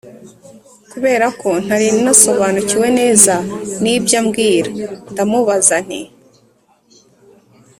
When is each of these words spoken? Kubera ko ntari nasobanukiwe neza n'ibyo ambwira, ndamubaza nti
Kubera 0.91 1.25
ko 1.41 1.49
ntari 1.65 1.87
nasobanukiwe 2.03 2.87
neza 2.99 3.33
n'ibyo 3.81 4.15
ambwira, 4.21 4.69
ndamubaza 5.11 5.75
nti 5.85 6.01